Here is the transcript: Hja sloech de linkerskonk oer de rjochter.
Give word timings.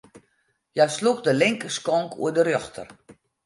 Hja 0.73 0.87
sloech 0.97 1.21
de 1.25 1.33
linkerskonk 1.41 2.11
oer 2.21 2.33
de 2.35 2.43
rjochter. 2.45 2.87